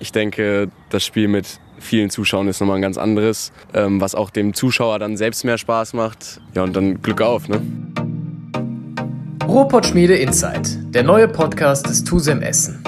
[0.00, 4.30] Ich denke, das Spiel mit vielen Zuschauern ist nochmal ein ganz anderes, ähm, was auch
[4.30, 6.40] dem Zuschauer dann selbst mehr Spaß macht.
[6.54, 7.60] Ja, und dann Glück auf, ne?
[9.46, 12.82] Ruhrpott Schmiede Insight, der neue Podcast des TUSEM Essen.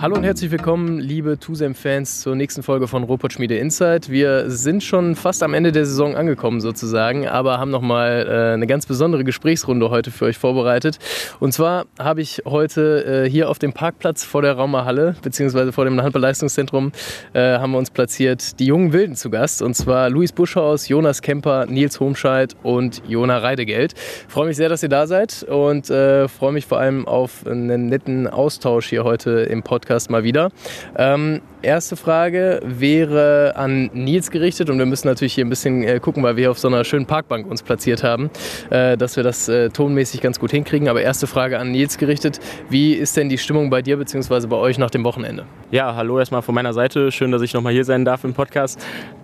[0.00, 4.08] Hallo und herzlich willkommen, liebe TUSEM-Fans, zur nächsten Folge von Robot Schmiede Insight.
[4.08, 8.68] Wir sind schon fast am Ende der Saison angekommen sozusagen, aber haben nochmal äh, eine
[8.68, 11.00] ganz besondere Gesprächsrunde heute für euch vorbereitet.
[11.40, 15.84] Und zwar habe ich heute äh, hier auf dem Parkplatz vor der Raumerhalle, beziehungsweise vor
[15.84, 16.92] dem Handballleistungszentrum,
[17.32, 19.62] äh, haben wir uns platziert die jungen Wilden zu Gast.
[19.62, 23.94] Und zwar Luis Buschhaus, Jonas Kemper, Nils Homscheid und Jona Reidegeld.
[24.28, 27.86] Freue mich sehr, dass ihr da seid und äh, freue mich vor allem auf einen
[27.86, 30.50] netten Austausch hier heute im Podcast Podcast mal wieder.
[30.96, 35.98] Ähm, erste Frage wäre an Nils gerichtet und wir müssen natürlich hier ein bisschen äh,
[35.98, 38.28] gucken, weil wir hier auf so einer schönen Parkbank uns platziert haben,
[38.68, 40.90] äh, dass wir das äh, tonmäßig ganz gut hinkriegen.
[40.90, 42.38] Aber erste Frage an Nils gerichtet.
[42.68, 44.46] Wie ist denn die Stimmung bei dir bzw.
[44.46, 45.46] bei euch nach dem Wochenende?
[45.70, 47.10] Ja, hallo erstmal von meiner Seite.
[47.10, 48.78] Schön, dass ich nochmal hier sein darf im Podcast.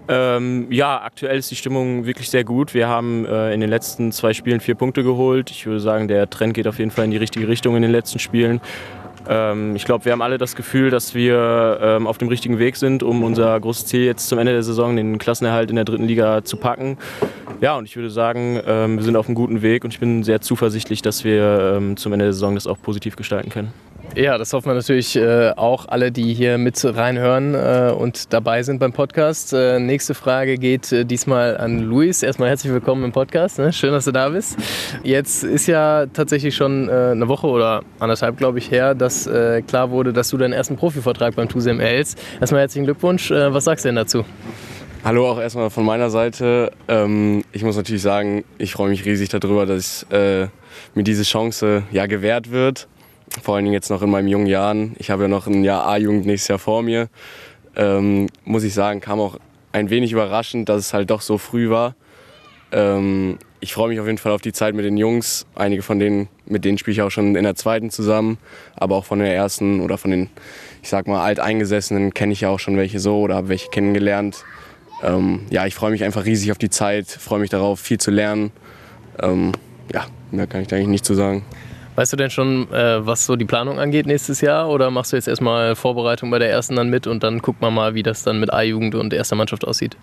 [0.09, 2.73] Ähm, ja, aktuell ist die Stimmung wirklich sehr gut.
[2.73, 5.51] Wir haben äh, in den letzten zwei Spielen vier Punkte geholt.
[5.51, 7.93] Ich würde sagen, der Trend geht auf jeden Fall in die richtige Richtung in den
[7.93, 8.63] letzten Spielen.
[9.29, 12.77] Ähm, ich glaube, wir haben alle das Gefühl, dass wir ähm, auf dem richtigen Weg
[12.77, 16.05] sind, um unser großes Ziel jetzt zum Ende der Saison, den Klassenerhalt in der dritten
[16.05, 16.99] Liga zu packen.
[17.61, 20.23] Ja, und ich würde sagen, ähm, wir sind auf einem guten Weg und ich bin
[20.23, 23.73] sehr zuversichtlich, dass wir ähm, zum Ende der Saison das auch positiv gestalten können.
[24.17, 28.63] Ja, das hoffen wir natürlich äh, auch alle, die hier mit reinhören äh, und dabei
[28.63, 29.53] sind beim Podcast.
[29.53, 32.23] Äh, nächste Frage geht äh, diesmal an Luis.
[32.23, 33.59] Erstmal herzlich willkommen im Podcast.
[33.59, 33.73] Ne?
[33.73, 34.57] Schön, dass du da bist.
[35.03, 39.63] Jetzt ist ja tatsächlich schon äh, eine Woche oder anderthalb, glaube ich, her, dass äh,
[39.63, 42.17] klar wurde, dass du deinen ersten Profivertrag beim TUSEM erhältst.
[42.41, 43.31] Erstmal herzlichen Glückwunsch.
[43.31, 44.25] was sagst du denn dazu?
[45.05, 46.71] Hallo auch erstmal von meiner Seite.
[46.87, 50.51] Ähm, ich muss natürlich sagen, ich freue mich riesig darüber, dass mir
[51.03, 52.87] diese Chance ja gewährt wird
[53.43, 54.95] vor allen Dingen jetzt noch in meinen jungen Jahren.
[54.99, 57.09] Ich habe ja noch ein Jahr A-Jugend nächstes Jahr vor mir.
[57.77, 59.39] Ähm, muss ich sagen, kam auch
[59.73, 61.95] ein wenig überraschend, dass es halt doch so früh war.
[62.71, 65.47] Ähm, ich freue mich auf jeden Fall auf die Zeit mit den Jungs.
[65.55, 68.39] Einige von denen, mit denen spiele ich auch schon in der zweiten zusammen,
[68.77, 70.29] aber auch von der ersten oder von den,
[70.83, 74.45] ich sag mal, alteingesessenen kenne ich ja auch schon welche so oder habe welche kennengelernt.
[75.03, 78.11] Ähm, ja, ich freue mich einfach riesig auf die Zeit, freue mich darauf, viel zu
[78.11, 78.53] lernen.
[79.21, 79.53] Ähm,
[79.93, 81.45] ja, mehr kann ich da eigentlich nicht zu sagen.
[81.97, 84.69] Weißt du denn schon, äh, was so die Planung angeht nächstes Jahr?
[84.69, 87.73] Oder machst du jetzt erstmal Vorbereitung bei der ersten dann mit und dann guckt man
[87.73, 89.97] mal, wie das dann mit A-Jugend und erster Mannschaft aussieht?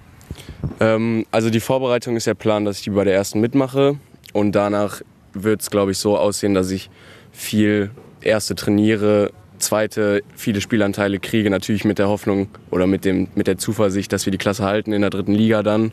[0.80, 3.98] Ähm, also die Vorbereitung ist der Plan, dass ich die bei der ersten mitmache.
[4.32, 5.02] Und danach
[5.34, 6.90] wird es, glaube ich, so aussehen, dass ich
[7.34, 7.92] viel
[8.22, 11.50] erste trainiere, zweite viele Spielanteile kriege.
[11.50, 14.94] Natürlich mit der Hoffnung oder mit, dem, mit der Zuversicht, dass wir die Klasse halten
[14.94, 15.92] in der dritten Liga dann.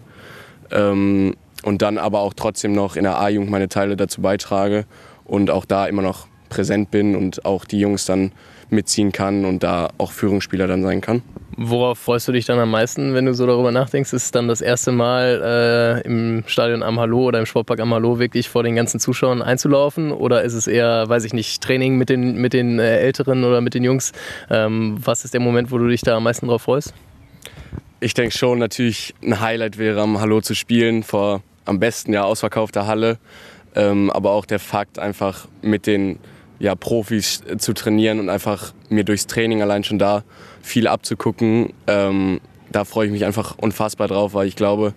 [0.70, 1.34] Ähm,
[1.64, 4.84] und dann aber auch trotzdem noch in der A-Jugend meine Teile dazu beitrage
[5.28, 8.32] und auch da immer noch präsent bin und auch die Jungs dann
[8.70, 11.22] mitziehen kann und da auch Führungsspieler dann sein kann.
[11.56, 14.12] Worauf freust du dich dann am meisten, wenn du so darüber nachdenkst?
[14.12, 17.92] Ist es dann das erste Mal äh, im Stadion am Hallo oder im Sportpark am
[17.92, 20.12] Hallo wirklich vor den ganzen Zuschauern einzulaufen?
[20.12, 23.60] Oder ist es eher, weiß ich nicht, Training mit den, mit den äh, Älteren oder
[23.60, 24.12] mit den Jungs?
[24.50, 26.94] Ähm, was ist der Moment, wo du dich da am meisten drauf freust?
[28.00, 32.22] Ich denke schon, natürlich ein Highlight wäre, am Hallo zu spielen, vor am besten ja
[32.22, 33.18] ausverkaufter Halle.
[33.74, 36.18] Ähm, aber auch der Fakt, einfach mit den
[36.58, 40.24] ja, Profis zu trainieren und einfach mir durchs Training allein schon da
[40.62, 42.40] viel abzugucken, ähm,
[42.70, 44.92] da freue ich mich einfach unfassbar drauf, weil ich glaube,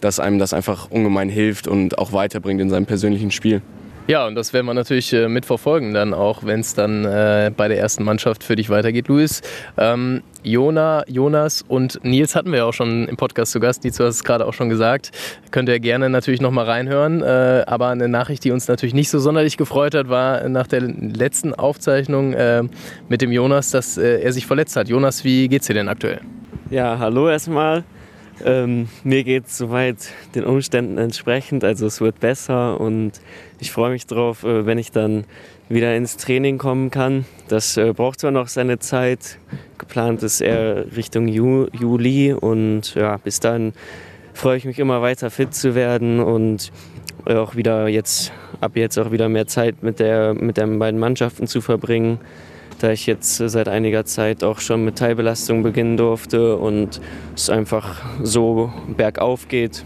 [0.00, 3.62] dass einem das einfach ungemein hilft und auch weiterbringt in seinem persönlichen Spiel.
[4.06, 7.68] Ja, und das werden wir natürlich äh, mitverfolgen, dann auch, wenn es dann äh, bei
[7.68, 9.40] der ersten Mannschaft für dich weitergeht, Luis.
[9.78, 13.82] Ähm, Jona, Jonas und Nils hatten wir ja auch schon im Podcast zu Gast.
[13.82, 15.10] Nils, du hast es gerade auch schon gesagt.
[15.52, 17.22] Könnt ihr gerne natürlich nochmal reinhören.
[17.22, 20.82] Äh, aber eine Nachricht, die uns natürlich nicht so sonderlich gefreut hat, war nach der
[20.82, 22.62] letzten Aufzeichnung äh,
[23.08, 24.86] mit dem Jonas, dass äh, er sich verletzt hat.
[24.86, 26.20] Jonas, wie geht's dir denn aktuell?
[26.68, 27.84] Ja, hallo erstmal.
[28.44, 29.96] Ähm, mir geht es soweit
[30.34, 33.12] den Umständen entsprechend, also es wird besser und
[33.60, 35.24] ich freue mich drauf, äh, wenn ich dann
[35.68, 37.24] wieder ins Training kommen kann.
[37.48, 39.38] Das äh, braucht zwar noch seine Zeit,
[39.78, 43.72] geplant ist eher Richtung Ju Juli und ja, bis dann
[44.32, 46.72] freue ich mich immer weiter fit zu werden und
[47.24, 51.46] auch wieder jetzt ab jetzt auch wieder mehr Zeit mit der mit den beiden Mannschaften
[51.46, 52.18] zu verbringen
[52.78, 57.00] da ich jetzt seit einiger Zeit auch schon mit Teilbelastung beginnen durfte und
[57.34, 59.84] es einfach so bergauf geht.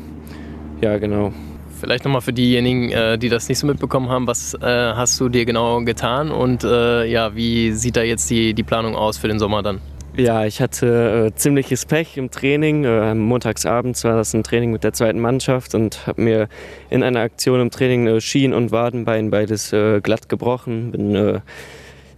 [0.80, 1.32] Ja, genau.
[1.80, 5.28] Vielleicht nochmal für diejenigen, äh, die das nicht so mitbekommen haben, was äh, hast du
[5.28, 9.28] dir genau getan und äh, ja, wie sieht da jetzt die, die Planung aus für
[9.28, 9.80] den Sommer dann?
[10.16, 12.82] Ja, ich hatte äh, ziemliches Pech im Training.
[12.82, 16.48] Äh, montagsabends war das ein Training mit der zweiten Mannschaft und habe mir
[16.90, 20.90] in einer Aktion im Training äh, Schien und Wadenbein beides glatt gebrochen.
[20.90, 21.40] Bin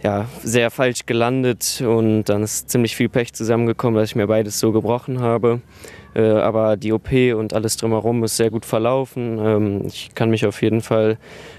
[0.03, 4.59] ja, sehr falsch gelandet und dann ist ziemlich viel Pech zusammengekommen, dass ich mir beides
[4.59, 5.61] so gebrochen habe.
[6.13, 9.39] Äh, aber die OP und alles drumherum ist sehr gut verlaufen.
[9.39, 11.17] Ähm, ich kann mich auf jeden Fall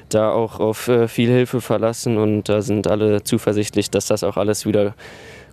[0.08, 4.36] da auch auf äh, viel Hilfe verlassen und da sind alle zuversichtlich, dass das auch
[4.36, 4.94] alles wieder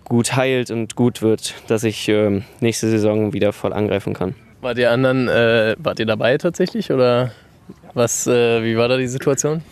[0.04, 4.34] gut heilt und gut wird, dass ich äh, nächste Saison wieder voll angreifen kann.
[4.60, 7.30] Wart ihr anderen, äh, wart ihr dabei tatsächlich oder
[7.94, 9.62] was, äh, wie war da die Situation?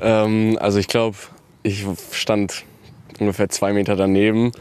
[0.00, 1.16] Ähm, also ich glaube,
[1.62, 2.64] ich stand
[3.18, 4.52] ungefähr zwei Meter daneben.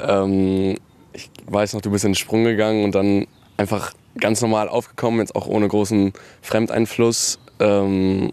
[0.00, 0.76] Ähm,
[1.12, 3.26] ich weiß noch, du bist in den Sprung gegangen und dann
[3.56, 6.12] einfach ganz normal aufgekommen, jetzt auch ohne großen
[6.42, 7.38] Fremdeinfluss.
[7.60, 8.32] Ähm,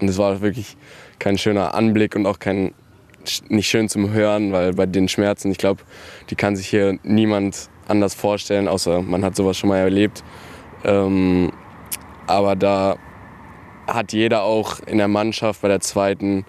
[0.00, 0.76] und es war wirklich
[1.18, 2.74] kein schöner Anblick und auch kein
[3.48, 5.82] nicht schön zum Hören, weil bei den Schmerzen, ich glaube,
[6.28, 10.22] die kann sich hier niemand anders vorstellen, außer man hat sowas schon mal erlebt.
[10.84, 11.50] Ähm,
[12.26, 12.96] aber da
[13.86, 16.44] hat jeder auch in der Mannschaft bei der zweiten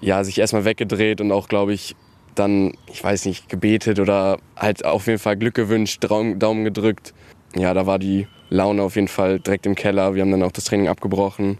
[0.00, 1.96] ja, sich erstmal weggedreht und auch, glaube ich,
[2.34, 7.14] dann, ich weiß nicht, gebetet oder halt auf jeden Fall Glück gewünscht, Daumen gedrückt.
[7.56, 10.14] Ja, da war die Laune auf jeden Fall direkt im Keller.
[10.14, 11.58] Wir haben dann auch das Training abgebrochen.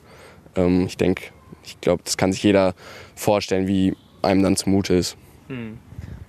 [0.56, 1.24] Ähm, ich denke,
[1.64, 2.74] ich glaube, das kann sich jeder
[3.14, 5.16] vorstellen, wie einem dann zumute ist.
[5.48, 5.78] Hm.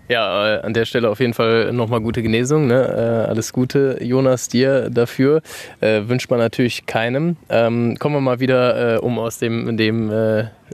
[0.08, 2.66] Ja, äh, an der Stelle auf jeden Fall nochmal gute Genesung.
[2.66, 2.82] Ne?
[3.28, 5.42] Äh, alles Gute, Jonas, dir dafür.
[5.82, 7.38] Äh, wünscht man natürlich keinem.
[7.48, 10.10] Ähm, kommen wir mal wieder, äh, um aus dem, dem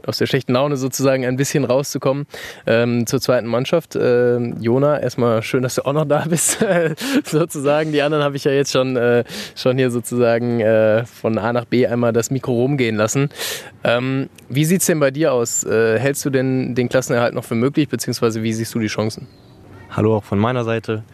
[0.06, 2.26] aus der schlechten Laune sozusagen ein bisschen rauszukommen
[2.66, 3.96] ähm, zur zweiten Mannschaft.
[3.96, 6.64] Ähm, Jona, erstmal schön, dass du auch noch da bist,
[7.24, 7.92] sozusagen.
[7.92, 11.64] Die anderen habe ich ja jetzt schon, äh, schon hier sozusagen äh, von A nach
[11.64, 13.28] B einmal das Mikro rumgehen lassen.
[13.84, 15.64] Ähm, wie sieht es denn bei dir aus?
[15.64, 19.26] Äh, hältst du denn den Klassenerhalt noch für möglich, beziehungsweise wie siehst du die Chancen?
[19.90, 21.04] Hallo auch von meiner Seite.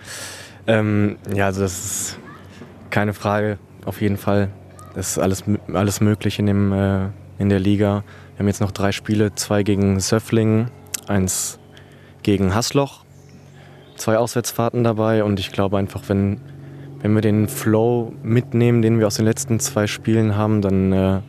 [0.66, 2.18] Ähm, ja, also das ist
[2.90, 4.48] keine Frage, auf jeden Fall.
[4.94, 7.08] Das ist alles, alles möglich in, dem, äh,
[7.38, 8.04] in der Liga.
[8.34, 10.70] Wir haben jetzt noch drei Spiele, zwei gegen Söfflingen,
[11.06, 11.58] eins
[12.22, 13.04] gegen Hasloch,
[13.96, 16.40] zwei Auswärtsfahrten dabei und ich glaube einfach, wenn,
[17.02, 21.20] wenn wir den Flow mitnehmen, den wir aus den letzten zwei Spielen haben, dann äh,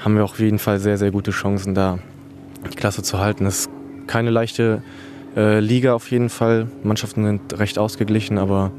[0.00, 1.98] haben wir auf jeden Fall sehr, sehr gute Chancen, da
[2.70, 3.46] die Klasse zu halten.
[3.46, 3.70] Es ist
[4.08, 4.82] keine leichte
[5.36, 6.66] äh, Liga auf jeden Fall.
[6.82, 8.72] Mannschaften sind recht ausgeglichen, aber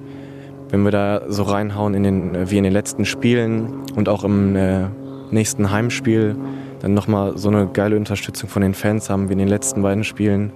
[0.69, 4.25] wenn wir da so reinhauen in den, äh, wie in den letzten Spielen und auch
[4.25, 4.87] im äh,
[5.31, 6.35] nächsten Heimspiel,
[6.83, 10.03] dann nochmal so eine geile Unterstützung von den Fans haben wie in den letzten beiden
[10.03, 10.51] Spielen,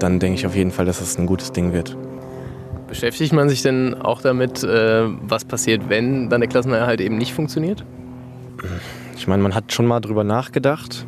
[0.00, 1.96] dann denke ich auf jeden Fall, dass es ein gutes Ding wird.
[2.88, 7.32] Beschäftigt man sich denn auch damit, äh, was passiert, wenn dann der Klassenerhalt eben nicht
[7.32, 7.84] funktioniert?
[9.16, 11.06] Ich meine, man hat schon mal drüber nachgedacht,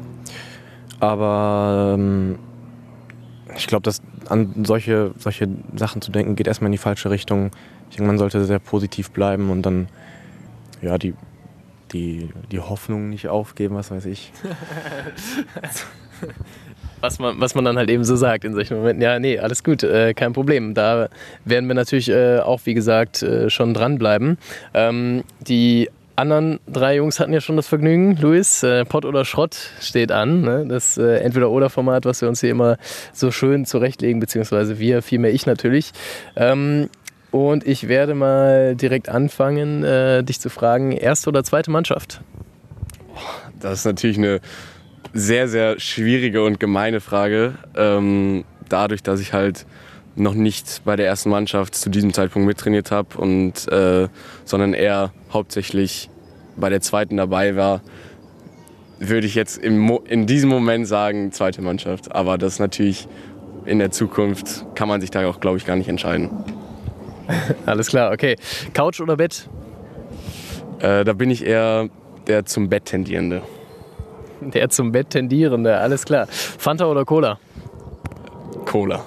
[1.00, 2.38] aber ähm,
[3.56, 7.50] ich glaube, dass an solche, solche Sachen zu denken geht erstmal in die falsche Richtung.
[7.90, 9.88] Ich denke, man sollte sehr positiv bleiben und dann
[10.80, 11.14] ja, die
[11.92, 14.32] die, die Hoffnung nicht aufgeben, was weiß ich.
[17.00, 19.02] was, man, was man dann halt eben so sagt in solchen Momenten.
[19.02, 20.74] Ja, nee, alles gut, äh, kein Problem.
[20.74, 21.08] Da
[21.44, 24.38] werden wir natürlich äh, auch, wie gesagt, äh, schon dranbleiben.
[24.74, 25.88] Ähm, die
[26.18, 28.16] anderen drei Jungs hatten ja schon das Vergnügen.
[28.16, 30.40] Luis, äh, Pott oder Schrott steht an.
[30.40, 30.66] Ne?
[30.68, 32.76] Das äh, Entweder-Oder-Format, was wir uns hier immer
[33.12, 35.92] so schön zurechtlegen, beziehungsweise wir, vielmehr ich natürlich.
[36.34, 36.90] Ähm,
[37.30, 42.20] und ich werde mal direkt anfangen, äh, dich zu fragen, erste oder zweite Mannschaft?
[43.60, 44.40] Das ist natürlich eine
[45.12, 47.54] sehr, sehr schwierige und gemeine Frage.
[47.76, 49.66] Ähm, dadurch, dass ich halt
[50.14, 54.08] noch nicht bei der ersten Mannschaft zu diesem Zeitpunkt mittrainiert habe und äh,
[54.44, 56.10] sondern eher hauptsächlich
[56.56, 57.82] bei der zweiten dabei war,
[58.98, 62.12] würde ich jetzt in diesem Moment sagen zweite Mannschaft.
[62.12, 63.06] Aber das natürlich
[63.64, 66.30] in der Zukunft kann man sich da auch, glaube ich, gar nicht entscheiden.
[67.66, 68.36] Alles klar, okay.
[68.72, 69.48] Couch oder Bett?
[70.80, 71.88] Äh, da bin ich eher
[72.26, 73.42] der zum Bett tendierende.
[74.40, 76.28] Der zum Bett tendierende, alles klar.
[76.28, 77.38] Fanta oder Cola?
[78.64, 79.04] Cola.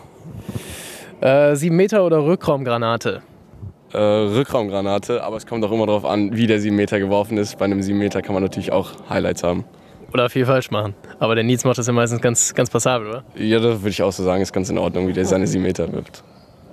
[1.22, 3.22] Äh, sieben Meter oder Rückraumgranate?
[3.94, 7.58] Äh, Rückraumgranate, aber es kommt auch immer darauf an, wie der 7 Meter geworfen ist.
[7.58, 9.66] Bei einem 7 Meter kann man natürlich auch Highlights haben.
[10.13, 10.96] Oder viel falsch machen.
[11.20, 13.24] Aber der Nietz macht das ja meistens ganz, ganz passabel, oder?
[13.36, 15.62] Ja, das würde ich auch so sagen, ist ganz in Ordnung, wie der seine 7
[15.63, 16.24] Meter wirft.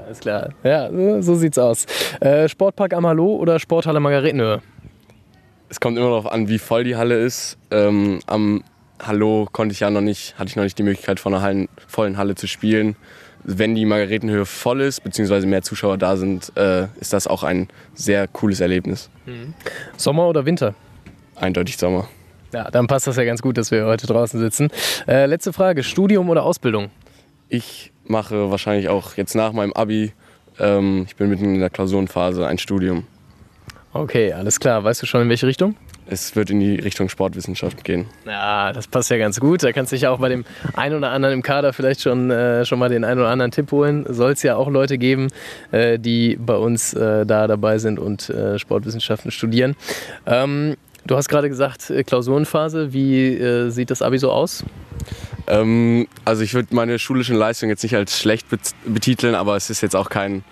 [0.09, 0.49] Alles klar.
[0.65, 0.89] Ja,
[1.21, 1.85] so sieht's aus.
[2.21, 4.63] Äh, Sportpark am Hallo oder Sporthalle Margaretenhöhe?
[5.69, 7.59] Es kommt immer darauf an, wie voll die Halle ist.
[7.71, 8.65] Ähm, am
[9.03, 11.69] Hallo konnte ich ja noch nicht, hatte ich noch nicht die Möglichkeit, vor einer Hallen,
[11.87, 12.97] vollen Halle zu spielen.
[13.45, 17.69] Wenn die Margaretenhöhe voll ist, beziehungsweise mehr Zuschauer da sind, äh, ist das auch ein
[17.93, 19.11] sehr cooles Erlebnis.
[19.27, 19.53] Mhm.
[19.99, 20.75] Sommer oder Winter?
[21.37, 22.09] Eindeutig Sommer.
[22.55, 24.71] Ja, dann passt das ja ganz gut, dass wir heute draußen sitzen.
[25.07, 26.89] Äh, letzte Frage: Studium oder Ausbildung?
[27.51, 30.13] Ich mache wahrscheinlich auch jetzt nach meinem Abi,
[30.59, 33.07] ähm, ich bin mitten in der Klausurenphase, ein Studium.
[33.93, 34.85] Okay, alles klar.
[34.85, 35.75] Weißt du schon in welche Richtung?
[36.11, 38.07] es wird in die Richtung Sportwissenschaft gehen.
[38.27, 39.63] Ja, das passt ja ganz gut.
[39.63, 42.65] Da kannst du dich auch bei dem einen oder anderen im Kader vielleicht schon, äh,
[42.65, 44.05] schon mal den einen oder anderen Tipp holen.
[44.09, 45.29] Soll es ja auch Leute geben,
[45.71, 49.77] äh, die bei uns äh, da dabei sind und äh, Sportwissenschaften studieren.
[50.27, 52.93] Ähm, du hast gerade gesagt, äh, Klausurenphase.
[52.93, 54.65] Wie äh, sieht das Abi so aus?
[55.49, 58.47] Ähm, also ich würde meine schulischen Leistungen jetzt nicht als schlecht
[58.85, 60.45] betiteln, aber es ist jetzt auch kein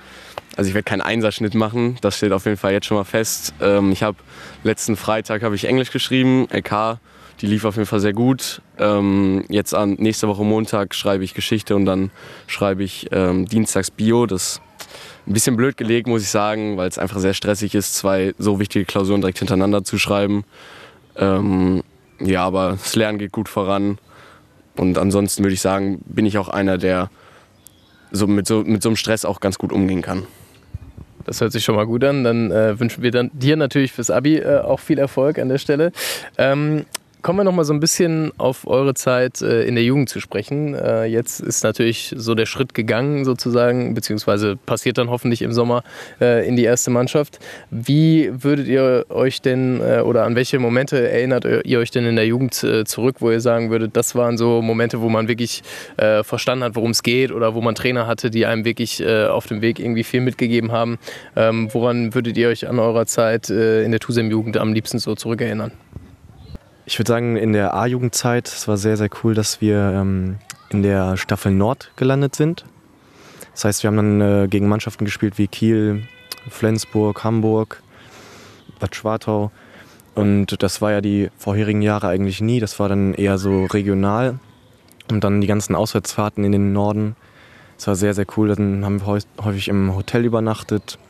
[0.57, 3.53] also ich werde keinen Einserschnitt machen, das steht auf jeden Fall jetzt schon mal fest.
[3.61, 4.17] Ähm, ich habe
[4.65, 6.99] letzten Freitag habe ich Englisch geschrieben, LK,
[7.41, 8.63] die lief auf jeden Fall sehr gut.
[8.79, 12.11] Ähm, jetzt an nächste Woche Montag schreibe ich Geschichte und dann
[12.47, 14.25] schreibe ich ähm, Dienstags Bio.
[14.25, 14.63] Das
[15.27, 18.59] ein bisschen blöd gelegt, muss ich sagen, weil es einfach sehr stressig ist, zwei so
[18.59, 20.45] wichtige Klausuren direkt hintereinander zu schreiben.
[21.17, 21.83] Ähm,
[22.21, 23.99] ja, aber das Lernen geht gut voran.
[24.77, 27.11] Und ansonsten würde ich sagen, bin ich auch einer, der
[28.13, 30.25] so mit, so mit so einem Stress auch ganz gut umgehen kann.
[31.25, 32.23] Das hört sich schon mal gut an.
[32.23, 35.59] Dann äh, wünschen wir dann dir natürlich fürs Abi äh, auch viel Erfolg an der
[35.59, 35.93] Stelle.
[36.39, 36.87] Ähm,
[37.27, 40.21] kommen wir noch mal so ein bisschen auf eure Zeit äh, in der Jugend zu
[40.21, 40.77] sprechen.
[40.77, 45.83] Äh, jetzt ist natürlich so der Schritt gegangen sozusagen, beziehungsweise passiert dann hoffentlich im Sommer
[46.21, 47.41] äh, in die erste Mannschaft.
[47.73, 52.15] Wie würdet ihr euch denn äh, oder an welche Momente erinnert ihr euch denn in
[52.15, 55.65] der Jugend äh, zurück, wo ihr sagen würdet, das waren so Momente, wo man wirklich
[55.97, 59.49] äh, verstanden hat, worum es geht oder wo man Trainer hatte, die einem wirklich auf
[59.49, 60.99] dem Weg irgendwie viel mitgegeben haben.
[61.35, 65.73] Ähm, woran würdet ihr euch an eurer Zeit in der TUSEM-Jugend am liebsten so zurückerinnern?
[66.89, 70.37] Ich würde sagen, in der A-Jugendzeit, es war sehr, sehr cool, dass wir ähm,
[70.71, 72.65] in der Staffel Nord gelandet sind.
[73.53, 76.07] Das heißt, wir haben dann äh, gegen Mannschaften gespielt wie Kiel,
[76.49, 77.83] Flensburg, Hamburg,
[78.79, 79.51] Bad Schwartau.
[80.15, 82.61] Und das war ja die vorherigen Jahre eigentlich nie.
[82.61, 84.39] Das war dann eher so regional.
[85.11, 87.17] Und dann die ganzen Auswärtsfahrten in den Norden.
[87.79, 88.55] Das war sehr, sehr cool.
[88.55, 91.01] Dann haben wir häufig im Hotel übernachtet.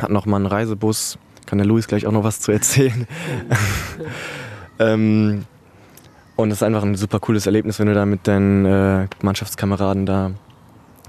[0.00, 1.18] Hatten noch mal einen Reisebus.
[1.46, 3.08] Kann der Luis gleich auch noch was zu erzählen.
[4.78, 5.44] Ähm,
[6.36, 10.06] und es ist einfach ein super cooles Erlebnis, wenn du da mit deinen äh, Mannschaftskameraden
[10.06, 10.30] da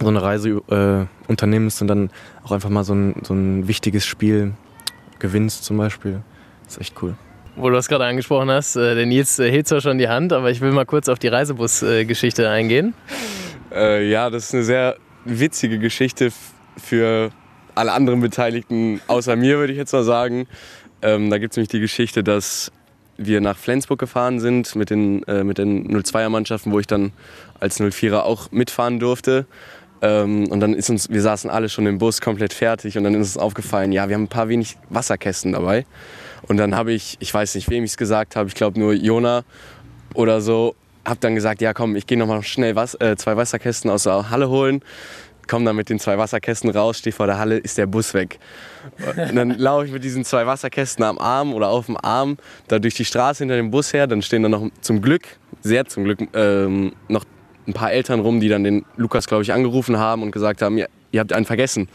[0.01, 2.09] so eine Reise äh, unternimmst und dann
[2.43, 4.53] auch einfach mal so ein, so ein wichtiges Spiel
[5.19, 6.21] gewinnst zum Beispiel.
[6.63, 7.15] Das ist echt cool.
[7.55, 10.33] Wo du das gerade angesprochen hast, äh, der Nils äh, hebt zwar schon die Hand,
[10.33, 12.93] aber ich will mal kurz auf die Reisebus-Geschichte äh, eingehen.
[13.71, 14.95] Äh, ja, das ist eine sehr
[15.25, 16.31] witzige Geschichte
[16.77, 17.31] für
[17.75, 20.47] alle anderen Beteiligten, außer mir, würde ich jetzt mal sagen.
[21.01, 22.71] Ähm, da gibt es nämlich die Geschichte, dass
[23.19, 27.11] wir nach Flensburg gefahren sind mit den, äh, mit den 02er-Mannschaften, wo ich dann
[27.59, 29.45] als 04er auch mitfahren durfte.
[30.01, 33.13] Ähm, und dann ist uns, wir saßen alle schon im Bus komplett fertig und dann
[33.13, 35.85] ist uns aufgefallen, ja, wir haben ein paar wenig Wasserkästen dabei.
[36.47, 38.93] Und dann habe ich, ich weiß nicht, wem ich es gesagt habe, ich glaube nur
[38.93, 39.43] Jona
[40.13, 43.91] oder so, habe dann gesagt, ja komm, ich gehe nochmal schnell was, äh, zwei Wasserkästen
[43.91, 44.81] aus der Halle holen
[45.49, 48.39] komme dann mit den zwei Wasserkästen raus, stehe vor der Halle, ist der Bus weg.
[49.15, 52.37] Und dann laufe ich mit diesen zwei Wasserkästen am Arm oder auf dem Arm
[52.67, 54.07] da durch die Straße hinter dem Bus her.
[54.07, 55.23] Dann stehen da noch zum Glück,
[55.61, 57.25] sehr zum Glück, ähm, noch
[57.67, 60.77] ein paar Eltern rum, die dann den Lukas, glaube ich, angerufen haben und gesagt haben,
[60.77, 61.87] ja, ihr habt einen vergessen,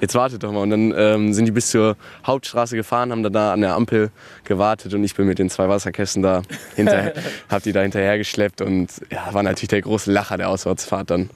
[0.00, 0.60] jetzt wartet doch mal.
[0.60, 4.10] Und dann ähm, sind die bis zur Hauptstraße gefahren, haben dann da an der Ampel
[4.44, 6.42] gewartet und ich bin mit den zwei Wasserkästen da
[6.76, 7.14] hinterher,
[7.48, 11.30] hab die da hinterher geschleppt und ja, war natürlich der große Lacher der Auswärtsfahrt dann.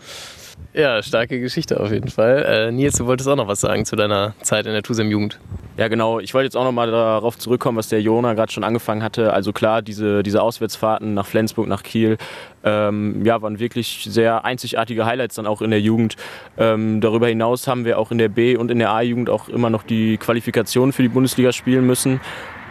[0.76, 2.45] Ja, starke Geschichte auf jeden Fall.
[2.47, 5.38] Äh, Nils, du wolltest auch noch was sagen zu deiner Zeit in der TUSEM-Jugend.
[5.78, 6.21] Ja, genau.
[6.21, 9.33] Ich wollte jetzt auch noch mal darauf zurückkommen, was der Jona gerade schon angefangen hatte.
[9.33, 12.18] Also klar, diese, diese Auswärtsfahrten nach Flensburg, nach Kiel,
[12.62, 16.16] ähm, ja, waren wirklich sehr einzigartige Highlights dann auch in der Jugend.
[16.59, 19.71] Ähm, darüber hinaus haben wir auch in der B- und in der A-Jugend auch immer
[19.71, 22.21] noch die Qualifikation für die Bundesliga spielen müssen.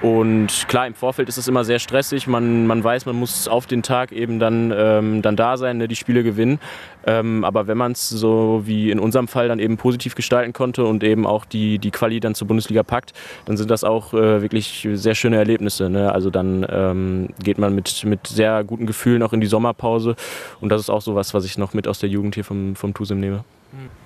[0.02, 2.28] Und klar, im Vorfeld ist es immer sehr stressig.
[2.28, 5.88] Man, man weiß, man muss auf den Tag eben dann, ähm, dann da sein, ne,
[5.88, 6.60] die Spiele gewinnen.
[7.08, 10.86] Ähm, aber wenn man es so wie in unserem Fall dann eben positiv gestalten konnte
[10.86, 13.14] und eben auch die, die Quali dann zur Bundesliga packt,
[13.46, 15.90] dann sind das auch äh, wirklich sehr schöne Erlebnisse.
[15.90, 16.12] Ne?
[16.12, 20.16] Also dann ähm, geht man mit, mit sehr guten Gefühlen auch in die Sommerpause.
[20.60, 22.76] Und das ist auch so was, was ich noch mit aus der Jugend hier vom,
[22.76, 23.44] vom TUSIM nehme.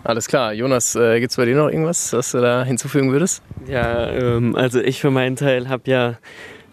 [0.04, 0.54] Alles klar.
[0.54, 3.44] Jonas, äh, gibt es bei dir noch irgendwas, was du da hinzufügen würdest?
[3.68, 6.18] Ja, ähm, also ich für meinen Teil habe ja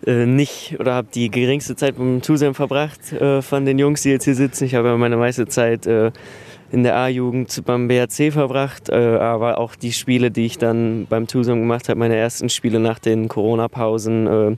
[0.07, 4.11] äh, nicht oder habe die geringste Zeit beim Tusem verbracht äh, von den Jungs, die
[4.11, 4.65] jetzt hier sitzen.
[4.65, 6.13] Ich habe ja meine meiste Zeit äh,
[6.71, 11.27] in der A-Jugend beim BRC verbracht, äh, aber auch die Spiele, die ich dann beim
[11.27, 14.57] Tusem gemacht habe, meine ersten Spiele nach den Corona-Pausen äh,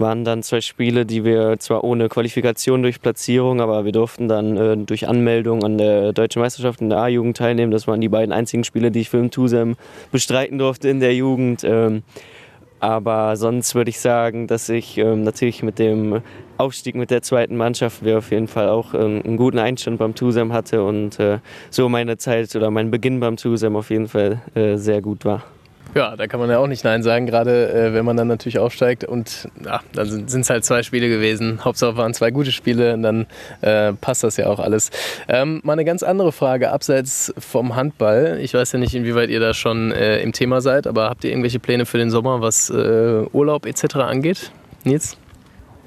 [0.00, 4.56] waren dann zwei Spiele, die wir zwar ohne Qualifikation durch Platzierung, aber wir durften dann
[4.56, 7.70] äh, durch Anmeldung an der Deutschen Meisterschaft in der A-Jugend teilnehmen.
[7.70, 9.76] Das waren die beiden einzigen Spiele, die ich für den Tusem
[10.12, 11.64] bestreiten durfte in der Jugend.
[11.64, 12.02] Ähm,
[12.80, 16.22] aber sonst würde ich sagen, dass ich ähm, natürlich mit dem
[16.58, 20.14] Aufstieg mit der zweiten Mannschaft wir auf jeden Fall auch ähm, einen guten Einstand beim
[20.14, 21.38] Tusem hatte und äh,
[21.70, 25.44] so meine Zeit oder mein Beginn beim Tusem auf jeden Fall äh, sehr gut war.
[25.94, 28.58] Ja, da kann man ja auch nicht Nein sagen, gerade äh, wenn man dann natürlich
[28.58, 29.04] aufsteigt.
[29.04, 31.64] Und ja, dann sind es halt zwei Spiele gewesen.
[31.64, 33.26] Hauptsache waren zwei gute Spiele und dann
[33.62, 34.90] äh, passt das ja auch alles.
[35.28, 38.38] Ähm, mal eine ganz andere Frage, abseits vom Handball.
[38.40, 41.30] Ich weiß ja nicht, inwieweit ihr da schon äh, im Thema seid, aber habt ihr
[41.30, 43.96] irgendwelche Pläne für den Sommer, was äh, Urlaub etc.
[43.96, 44.52] angeht?
[44.84, 45.16] Nils?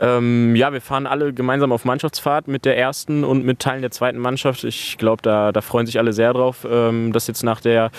[0.01, 3.91] Ähm, ja, wir fahren alle gemeinsam auf Mannschaftsfahrt mit der ersten und mit Teilen der
[3.91, 4.63] zweiten Mannschaft.
[4.63, 7.91] Ich glaube, da, da freuen sich alle sehr drauf, ähm, dass jetzt nach, der,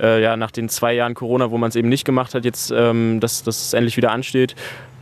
[0.00, 2.70] äh, ja, nach den zwei Jahren Corona, wo man es eben nicht gemacht hat, jetzt,
[2.70, 4.54] ähm, dass das endlich wieder ansteht.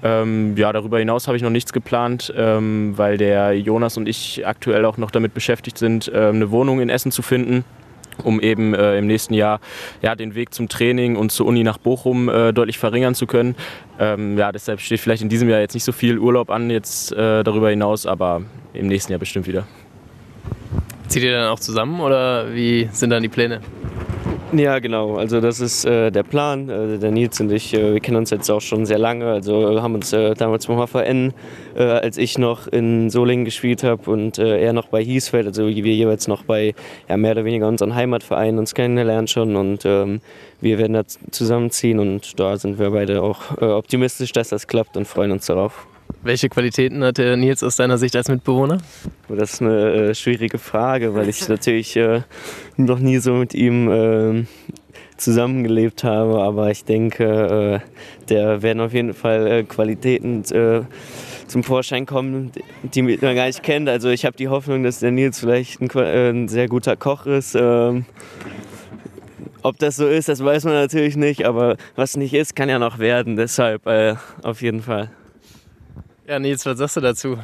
[0.03, 4.47] Ähm, ja, darüber hinaus habe ich noch nichts geplant, ähm, weil der Jonas und ich
[4.47, 7.65] aktuell auch noch damit beschäftigt sind, äh, eine Wohnung in Essen zu finden
[8.23, 9.61] um eben äh, im nächsten Jahr
[10.03, 13.55] ja, den Weg zum Training und zur Uni nach Bochum äh, deutlich verringern zu können.
[13.99, 17.13] Ähm, ja, deshalb steht vielleicht in diesem Jahr jetzt nicht so viel Urlaub an jetzt
[17.13, 18.43] äh, darüber hinaus, aber
[18.73, 19.67] im nächsten Jahr bestimmt wieder.
[21.09, 23.61] Zieht ihr dann auch zusammen oder wie sind dann die Pläne?
[24.59, 25.17] Ja, genau.
[25.17, 26.71] Also das ist äh, der Plan.
[26.71, 29.27] Äh, der Nils und ich, äh, wir kennen uns jetzt auch schon sehr lange.
[29.27, 31.35] Also haben uns äh, damals beim HVN,
[31.77, 35.67] äh, als ich noch in Solingen gespielt habe und äh, er noch bei Hiesfeld, also
[35.67, 36.75] wir jeweils noch bei
[37.07, 40.21] ja, mehr oder weniger unseren Heimatvereinen uns kennengelernt schon und ähm,
[40.63, 45.07] wir werden da zusammenziehen und da sind wir beide auch optimistisch, dass das klappt und
[45.07, 45.87] freuen uns darauf.
[46.23, 48.79] Welche Qualitäten hat der Nils aus deiner Sicht als Mitbewohner?
[49.29, 52.23] Das ist eine äh, schwierige Frage, weil ich natürlich äh,
[52.77, 54.45] noch nie so mit ihm äh,
[55.17, 56.41] zusammengelebt habe.
[56.41, 60.83] Aber ich denke, äh, der werden auf jeden Fall äh, Qualitäten äh,
[61.47, 62.51] zum Vorschein kommen,
[62.83, 63.89] die man gar nicht kennt.
[63.89, 67.55] Also ich habe die Hoffnung, dass der Nils vielleicht ein, ein sehr guter Koch ist.
[67.55, 68.05] Ähm,
[69.63, 72.79] ob das so ist, das weiß man natürlich nicht, aber was nicht ist, kann ja
[72.79, 73.37] noch werden.
[73.37, 73.87] Deshalb
[74.43, 75.11] auf jeden Fall.
[76.29, 77.39] Ja, Nils, was sagst du dazu?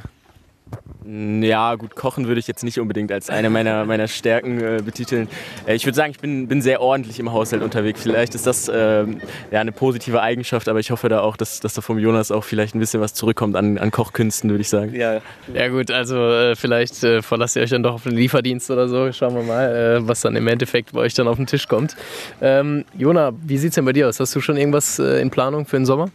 [1.04, 5.28] Ja, gut, kochen würde ich jetzt nicht unbedingt als eine meiner, meiner Stärken äh, betiteln.
[5.66, 8.02] Äh, ich würde sagen, ich bin, bin sehr ordentlich im Haushalt unterwegs.
[8.02, 9.04] Vielleicht ist das äh,
[9.52, 12.42] ja, eine positive Eigenschaft, aber ich hoffe da auch, dass, dass da vom Jonas auch
[12.42, 14.94] vielleicht ein bisschen was zurückkommt an, an Kochkünsten, würde ich sagen.
[14.94, 15.20] Ja,
[15.54, 18.88] ja gut, also äh, vielleicht äh, verlasst ihr euch dann doch auf den Lieferdienst oder
[18.88, 19.12] so.
[19.12, 21.94] Schauen wir mal, äh, was dann im Endeffekt bei euch dann auf den Tisch kommt.
[22.40, 24.18] Ähm, Jona, wie sieht es denn bei dir aus?
[24.18, 26.10] Hast du schon irgendwas in Planung für den Sommer?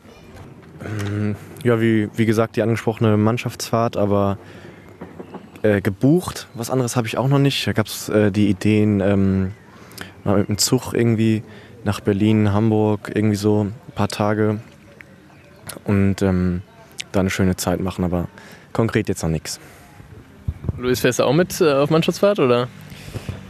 [1.64, 4.38] Ja, wie, wie gesagt, die angesprochene Mannschaftsfahrt, aber
[5.64, 6.48] äh, gebucht.
[6.54, 7.68] Was anderes habe ich auch noch nicht.
[7.68, 9.52] Da gab es äh, die Ideen, ähm,
[10.24, 11.44] mal mit dem Zug irgendwie
[11.84, 14.60] nach Berlin, Hamburg, irgendwie so ein paar Tage
[15.86, 16.62] und ähm,
[17.12, 18.28] da eine schöne Zeit machen, aber
[18.74, 19.60] konkret jetzt noch nichts.
[20.78, 22.68] Luis, fährst du auch mit äh, auf Mannschaftsfahrt oder?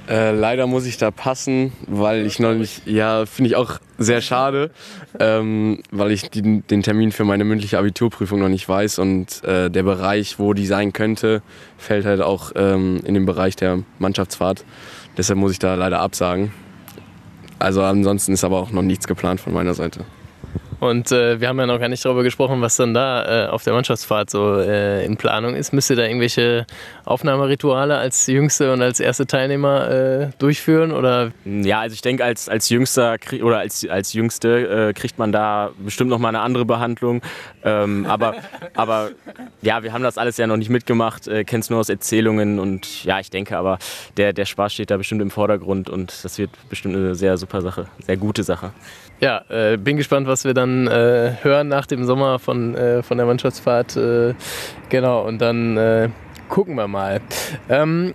[0.07, 4.21] Äh, leider muss ich da passen, weil ich noch nicht, ja, finde ich auch sehr
[4.21, 4.71] schade,
[5.19, 9.69] ähm, weil ich die, den Termin für meine mündliche Abiturprüfung noch nicht weiß und äh,
[9.69, 11.41] der Bereich, wo die sein könnte,
[11.77, 14.65] fällt halt auch ähm, in den Bereich der Mannschaftsfahrt.
[15.17, 16.51] Deshalb muss ich da leider absagen.
[17.59, 20.05] Also ansonsten ist aber auch noch nichts geplant von meiner Seite.
[20.79, 23.63] Und äh, wir haben ja noch gar nicht darüber gesprochen, was dann da äh, auf
[23.63, 25.73] der Mannschaftsfahrt so äh, in Planung ist.
[25.73, 26.67] Müsst ihr da irgendwelche
[27.03, 30.91] Aufnahmerituale als Jüngste und als erste Teilnehmer äh, durchführen?
[30.91, 31.31] Oder?
[31.45, 35.71] Ja, also ich denke, als, als Jüngster oder als, als Jüngste äh, kriegt man da
[35.79, 37.21] bestimmt noch mal eine andere Behandlung.
[37.63, 38.35] Ähm, aber,
[38.75, 39.09] aber
[39.63, 42.59] ja, wir haben das alles ja noch nicht mitgemacht, äh, kennen es nur aus Erzählungen
[42.59, 43.79] und ja, ich denke aber,
[44.17, 47.61] der, der Spaß steht da bestimmt im Vordergrund und das wird bestimmt eine sehr super
[47.61, 48.71] Sache, sehr gute Sache.
[49.19, 53.17] Ja, äh, bin gespannt, was wir dann äh, hören nach dem Sommer von, äh, von
[53.17, 53.95] der Mannschaftsfahrt.
[53.95, 54.33] Äh,
[54.89, 56.09] genau, und dann äh,
[56.49, 57.21] gucken wir mal.
[57.69, 58.13] Ähm,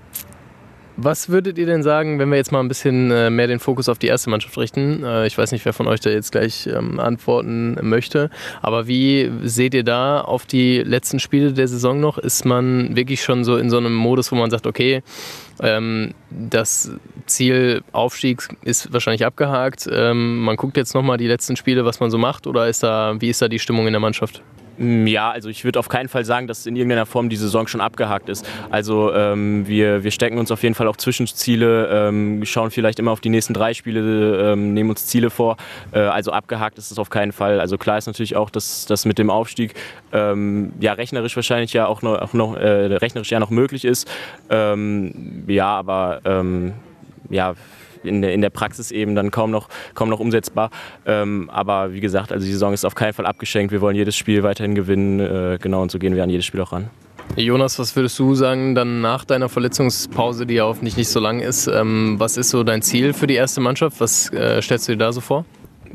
[0.97, 3.89] was würdet ihr denn sagen, wenn wir jetzt mal ein bisschen äh, mehr den Fokus
[3.89, 5.05] auf die erste Mannschaft richten?
[5.27, 9.75] ich weiß nicht, wer von euch da jetzt gleich ähm, antworten möchte, aber wie seht
[9.75, 12.19] ihr da auf die letzten Spiele der Saison noch?
[12.19, 15.03] Ist man wirklich schon so in so einem Modus, wo man sagt, okay,
[15.61, 16.91] ähm, das
[17.27, 19.89] Ziel Aufstieg ist wahrscheinlich abgehakt.
[19.91, 23.15] Ähm, man guckt jetzt nochmal die letzten Spiele, was man so macht, oder ist da,
[23.21, 24.43] wie ist da die Stimmung in der Mannschaft?
[24.83, 27.69] Mm, ja, also ich würde auf keinen Fall sagen, dass in irgendeiner Form die Saison
[27.69, 28.47] schon abgehakt ist.
[28.71, 33.13] Also ähm, wir, wir stecken uns auf jeden Fall auch Zwischenziele, ähm, schauen vielleicht immer
[33.13, 35.57] auf die nächsten drei Spiele, ähm, nehmen uns Ziele vor.
[35.93, 37.61] Äh, also abgehakt ist es auf keinen Fall.
[37.61, 39.75] Also klar ist natürlich auch, dass das mit dem Aufstieg
[40.13, 44.11] ähm, ja rechnerisch wahrscheinlich ja auch noch, auch noch äh, rechnerisch ja noch möglich ist.
[44.51, 46.73] Ähm, ja, aber ähm,
[47.31, 47.55] ja
[48.05, 50.71] in der, in der Praxis eben dann kaum noch, kaum noch umsetzbar.
[51.07, 53.73] Ähm, aber wie gesagt, also die Saison ist auf keinen Fall abgeschenkt.
[53.73, 55.21] Wir wollen jedes Spiel weiterhin gewinnen.
[55.21, 56.91] Äh, genau, und so gehen wir an jedes Spiel auch ran.
[57.37, 61.41] Jonas, was würdest du sagen, dann nach deiner Verletzungspause, die ja hoffentlich nicht so lang
[61.41, 64.01] ist, ähm, was ist so dein Ziel für die erste Mannschaft?
[64.01, 65.47] Was äh, stellst du dir da so vor?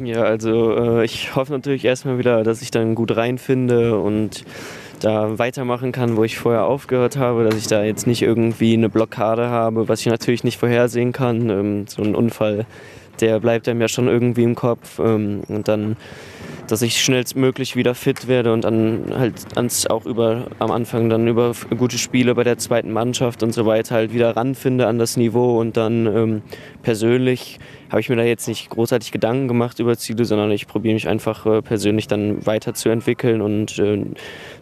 [0.03, 4.45] Ja, also äh, ich hoffe natürlich erstmal wieder, dass ich dann gut reinfinde und
[4.99, 8.89] da weitermachen kann, wo ich vorher aufgehört habe, dass ich da jetzt nicht irgendwie eine
[8.89, 11.49] Blockade habe, was ich natürlich nicht vorhersehen kann.
[11.49, 12.65] Ähm, so ein Unfall
[13.21, 14.99] der bleibt einem ja schon irgendwie im Kopf.
[14.99, 15.97] Ähm, und dann,
[16.67, 21.27] dass ich schnellstmöglich wieder fit werde und dann halt ans, auch über, am Anfang dann
[21.27, 25.17] über gute Spiele bei der zweiten Mannschaft und so weiter halt wieder ranfinde an das
[25.17, 26.41] Niveau und dann ähm,
[26.83, 30.93] persönlich habe ich mir da jetzt nicht großartig Gedanken gemacht über Ziele, sondern ich probiere
[30.93, 34.05] mich einfach äh, persönlich dann weiterzuentwickeln und äh,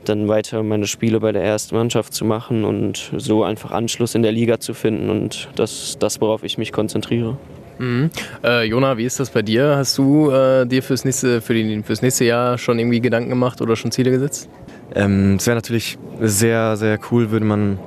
[0.04, 4.22] dann weiter meine Spiele bei der ersten Mannschaft zu machen und so einfach Anschluss in
[4.22, 7.38] der Liga zu finden und das das, worauf ich mich konzentriere.
[7.80, 8.10] Mhm.
[8.44, 9.76] Äh, Jona, wie ist das bei dir?
[9.76, 13.62] Hast du äh, dir fürs nächste, für die, fürs nächste Jahr schon irgendwie Gedanken gemacht
[13.62, 14.50] oder schon Ziele gesetzt?
[14.94, 17.80] Ähm, es wäre natürlich sehr, sehr cool, würde man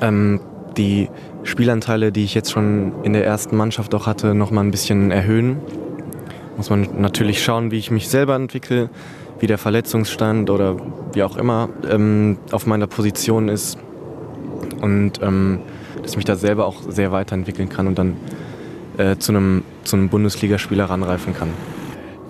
[0.00, 0.40] ähm,
[0.76, 1.08] die
[1.44, 5.10] Spielanteile, die ich jetzt schon in der ersten Mannschaft auch hatte, noch mal ein bisschen
[5.10, 5.58] erhöhen.
[6.56, 8.90] Muss man natürlich schauen, wie ich mich selber entwickle,
[9.38, 10.76] wie der Verletzungsstand oder
[11.14, 13.78] wie auch immer ähm, auf meiner Position ist
[14.80, 15.60] und ähm,
[16.02, 18.16] dass ich mich da selber auch sehr weiterentwickeln kann und dann
[19.00, 21.48] äh, zu einem, zu einem Bundesligaspieler ranreifen kann.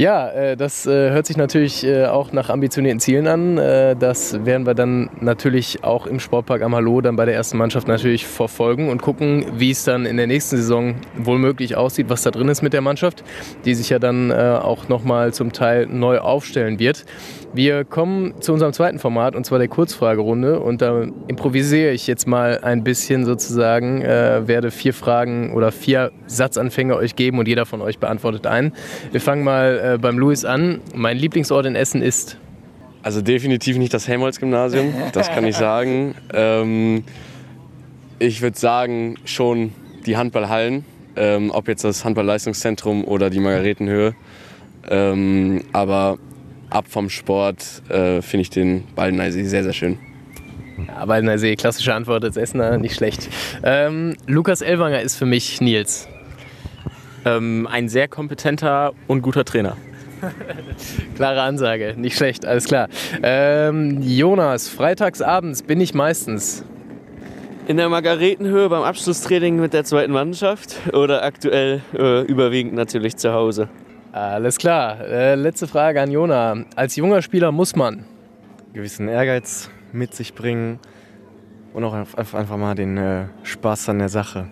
[0.00, 3.56] Ja, äh, das äh, hört sich natürlich äh, auch nach ambitionierten Zielen an.
[3.56, 7.86] Das werden wir dann natürlich auch im Sportpark am Hallo dann bei der ersten Mannschaft
[7.86, 12.30] natürlich verfolgen und gucken, wie es dann in der nächsten Saison wohlmöglich aussieht, was da
[12.30, 13.24] drin ist mit der Mannschaft,
[13.66, 17.04] die sich ja dann auch nochmal zum Teil neu aufstellen wird.
[17.52, 22.28] Wir kommen zu unserem zweiten Format und zwar der Kurzfragerunde und da improvisiere ich jetzt
[22.28, 27.66] mal ein bisschen sozusagen, äh, werde vier Fragen oder vier Satzanfänge euch geben und jeder
[27.66, 28.72] von euch beantwortet einen.
[29.10, 30.80] Wir fangen mal äh, beim Louis an.
[30.94, 32.36] Mein Lieblingsort in Essen ist?
[33.02, 36.14] Also definitiv nicht das Helmholtz-Gymnasium, das kann ich sagen.
[36.32, 37.02] Ähm,
[38.20, 39.72] ich würde sagen schon
[40.06, 40.84] die Handballhallen,
[41.16, 44.14] ähm, ob jetzt das Handballleistungszentrum oder die Margaretenhöhe.
[44.88, 46.18] Ähm, aber
[46.70, 49.98] ab vom Sport äh, finde ich den Baldener See sehr, sehr schön.
[50.86, 53.28] Ja, Baldener See, klassische Antwort als Essener, nicht schlecht.
[53.62, 56.08] Ähm, Lukas Elwanger ist für mich Nils.
[57.24, 59.76] Ähm, ein sehr kompetenter und guter Trainer.
[61.16, 62.88] Klare Ansage, nicht schlecht, alles klar.
[63.22, 66.64] Ähm, Jonas, freitagsabends bin ich meistens.
[67.66, 73.32] In der Margaretenhöhe beim Abschlusstraining mit der zweiten Mannschaft oder aktuell äh, überwiegend natürlich zu
[73.32, 73.68] Hause.
[74.12, 75.00] Alles klar.
[75.00, 76.64] Äh, letzte Frage an Jona.
[76.74, 78.04] Als junger Spieler muss man
[78.72, 80.78] gewissen Ehrgeiz mit sich bringen
[81.72, 84.46] und auch einfach mal den äh, Spaß an der Sache.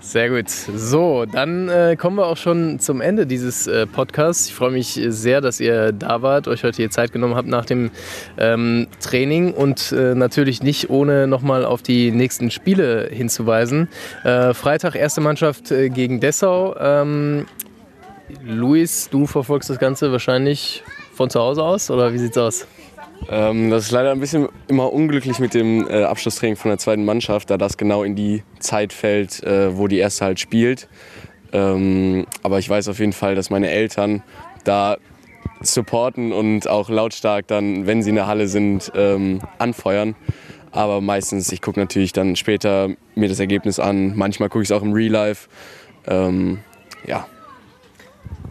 [0.00, 0.48] Sehr gut.
[0.48, 4.48] So, dann äh, kommen wir auch schon zum Ende dieses äh, Podcasts.
[4.48, 7.66] Ich freue mich sehr, dass ihr da wart, euch heute hier Zeit genommen habt nach
[7.66, 7.90] dem
[8.38, 13.88] ähm, Training und äh, natürlich nicht ohne nochmal auf die nächsten Spiele hinzuweisen.
[14.24, 16.74] Äh, Freitag erste Mannschaft äh, gegen Dessau.
[16.80, 17.44] Ähm,
[18.44, 20.82] Luis, du verfolgst das Ganze wahrscheinlich
[21.14, 22.66] von zu Hause aus oder wie sieht's aus?
[23.28, 27.04] Ähm, das ist leider ein bisschen immer unglücklich mit dem äh, Abschlusstraining von der zweiten
[27.04, 30.88] Mannschaft, da das genau in die Zeit fällt, äh, wo die erste halt spielt.
[31.52, 34.22] Ähm, aber ich weiß auf jeden Fall, dass meine Eltern
[34.64, 34.98] da
[35.60, 40.14] supporten und auch lautstark dann, wenn sie in der Halle sind, ähm, anfeuern.
[40.70, 44.14] Aber meistens, ich gucke natürlich dann später mir das Ergebnis an.
[44.14, 45.48] Manchmal gucke ich es auch im Real Life.
[46.06, 46.60] Ähm,
[47.06, 47.26] ja,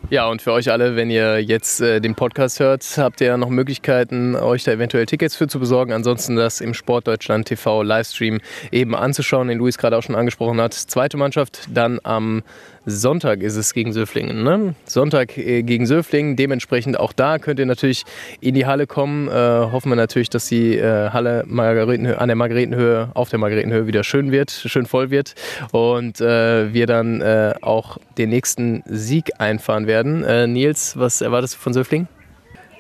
[0.10, 3.50] ja, und für euch alle, wenn ihr jetzt äh, den Podcast hört, habt ihr noch
[3.50, 5.92] Möglichkeiten, euch da eventuell Tickets für zu besorgen.
[5.92, 8.40] Ansonsten das im Sportdeutschland TV Livestream
[8.72, 10.74] eben anzuschauen, den Luis gerade auch schon angesprochen hat.
[10.74, 12.44] Zweite Mannschaft dann am
[12.90, 14.44] Sonntag ist es gegen Söflingen.
[14.44, 14.74] Ne?
[14.86, 16.38] Sonntag äh, gegen Söflingen.
[16.38, 18.06] Dementsprechend auch da könnt ihr natürlich
[18.40, 19.28] in die Halle kommen.
[19.28, 24.06] Äh, hoffen wir natürlich, dass die äh, Halle an der Margaretenhöhe, auf der Margaretenhöhe wieder
[24.06, 25.36] schön wird, schön voll wird.
[25.72, 30.24] Und äh, wir dann äh, auch den nächsten Sieg einfahren werden.
[30.24, 32.08] Äh, Nils, was erwartest du von Söflingen?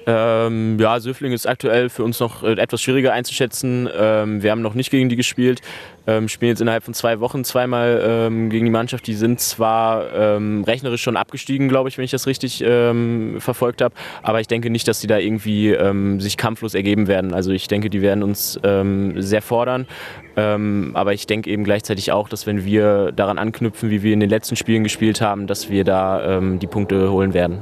[0.10, 3.90] Ähm, ja, Söfling ist aktuell für uns noch äh, etwas schwieriger einzuschätzen.
[3.94, 5.62] Ähm, wir haben noch nicht gegen die gespielt.
[6.08, 9.06] Ähm, spielen jetzt innerhalb von zwei Wochen zweimal ähm, gegen die Mannschaft.
[9.06, 13.82] Die sind zwar ähm, rechnerisch schon abgestiegen, glaube ich, wenn ich das richtig ähm, verfolgt
[13.82, 13.94] habe.
[14.24, 15.76] Aber ich denke nicht, dass die da irgendwie
[16.20, 17.34] sich kampflos ergeben werden.
[17.34, 19.88] Also ich denke, die werden uns sehr fordern.
[20.36, 24.30] aber ich denke eben gleichzeitig auch, dass wenn wir daran anknüpfen, wie wir in den
[24.30, 27.60] letzten Spielen gespielt haben, dass wir da die Punkte holen werden.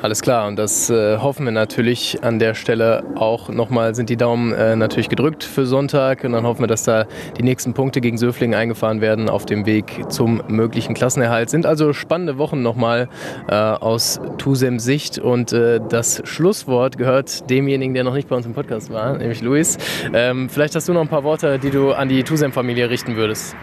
[0.00, 3.96] Alles klar, und das äh, hoffen wir natürlich an der Stelle auch nochmal.
[3.96, 7.06] Sind die Daumen äh, natürlich gedrückt für Sonntag und dann hoffen wir, dass da
[7.36, 11.50] die nächsten Punkte gegen Söflingen eingefahren werden auf dem Weg zum möglichen Klassenerhalt.
[11.50, 13.08] Sind also spannende Wochen nochmal
[13.48, 18.46] äh, aus Tusem Sicht und äh, das Schlusswort gehört demjenigen, der noch nicht bei uns
[18.46, 19.78] im Podcast war, nämlich Luis.
[20.14, 23.56] Ähm, vielleicht hast du noch ein paar Worte, die du an die Tusem-Familie richten würdest.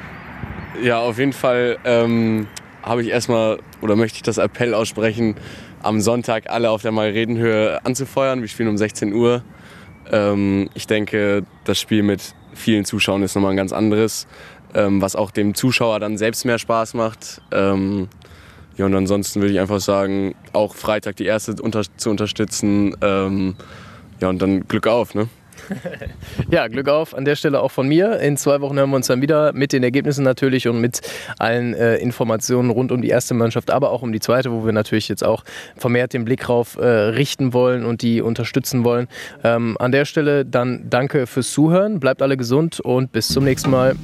[0.84, 2.48] Ja, auf jeden Fall ähm,
[2.86, 5.36] habe ich erstmal oder möchte ich das Appell aussprechen
[5.82, 8.42] am Sonntag alle auf der Margaretenhöhe anzufeuern.
[8.42, 9.44] Wir spielen um 16 Uhr.
[10.12, 14.28] Ähm, ich denke, das Spiel mit vielen Zuschauern ist nochmal ein ganz anderes,
[14.74, 17.42] ähm, was auch dem Zuschauer dann selbst mehr Spaß macht.
[17.52, 18.08] Ähm,
[18.78, 22.96] Ja, und ansonsten würde ich einfach sagen, auch Freitag die erste unter zu unterstützen.
[23.02, 23.56] Ähm,
[24.20, 25.30] ja, und dann Glück auf, ne?
[26.50, 28.20] ja, Glück auf an der Stelle auch von mir.
[28.20, 31.02] In zwei Wochen hören wir uns dann wieder mit den Ergebnissen natürlich und mit
[31.40, 34.74] allen äh, Informationen rund um die erste Mannschaft, aber auch um die zweite, wo wir
[34.74, 35.44] natürlich jetzt auch
[35.76, 39.08] vermehrt den Blick drauf äh, richten wollen und die unterstützen wollen.
[39.44, 43.70] Ähm, an der Stelle dann danke fürs Zuhören, bleibt alle gesund und bis zum nächsten
[43.70, 43.96] Mal.